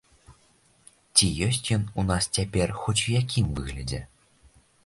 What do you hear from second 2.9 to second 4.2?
у якім выглядзе?